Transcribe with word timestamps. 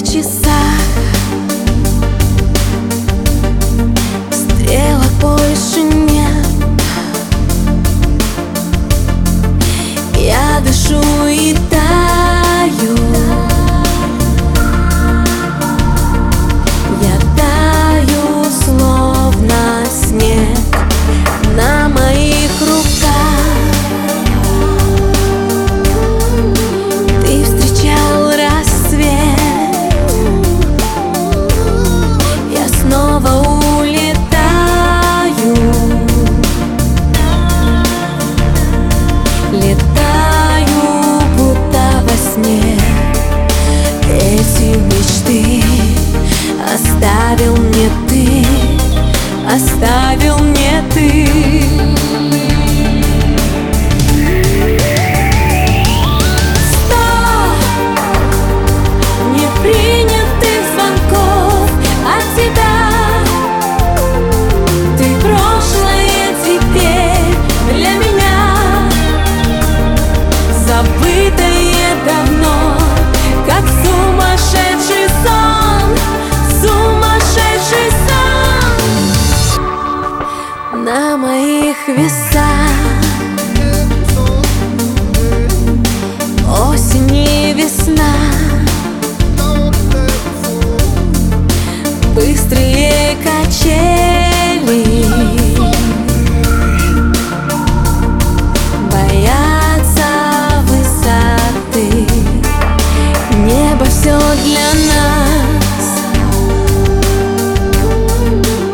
легче 0.00 0.22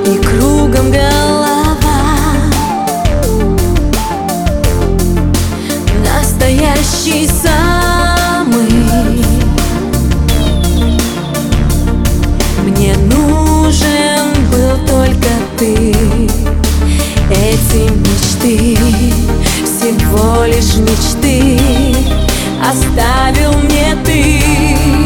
И 0.06 0.18
кругом 0.18 0.92
голова. 0.92 1.56
Настоящий 6.04 7.28
самый. 7.28 8.70
Мне 12.64 12.94
нужен 12.96 14.32
был 14.50 14.86
только 14.86 15.28
ты. 15.58 15.96
Эти 17.28 17.90
мечты 17.90 18.78
Всего 19.64 20.44
лишь 20.44 20.76
мечты 20.76 21.58
Оставил 22.62 23.52
мне 23.58 23.96
ты 24.04 25.05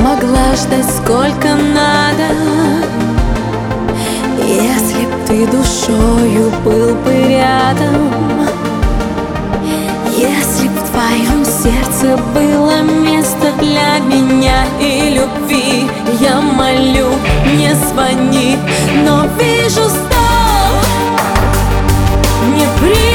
могла 0.00 0.54
ждать 0.54 0.90
сколько 0.96 1.48
надо. 1.54 2.28
Если 4.46 5.06
б 5.06 5.10
ты 5.26 5.46
душою 5.46 6.50
был 6.64 6.94
бы 6.96 7.12
рядом 7.28 8.34
если 10.16 10.68
б 10.68 10.74
в 10.78 10.90
твоем 10.90 11.44
сердце 11.44 12.16
было 12.32 12.82
место 12.82 13.52
для 13.58 13.98
меня 13.98 14.64
и 14.80 15.10
любви 15.14 15.90
Я 16.20 16.40
молю, 16.40 17.08
не 17.56 17.74
звони, 17.74 18.56
но 19.04 19.26
вижу 19.36 19.88
стол 19.88 20.80
Не 22.54 22.66
при 22.78 23.13